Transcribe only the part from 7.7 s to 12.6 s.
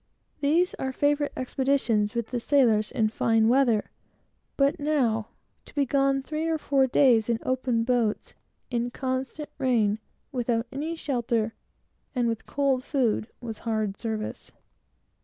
boats, in constant rain, without any shelter, and with